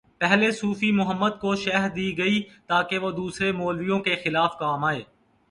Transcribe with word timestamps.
پہلے 0.17 0.51
صوفی 0.51 0.91
محمد 0.91 1.39
کو 1.41 1.55
شہ 1.55 1.87
دی 1.95 2.17
گئی 2.17 2.41
تاکہ 2.67 2.97
وہ 2.97 3.11
دوسرے 3.11 3.51
مولویوں 3.51 3.99
کے 3.99 4.15
خلاف 4.15 4.57
کام 4.57 4.83
آئیں۔ 4.83 5.01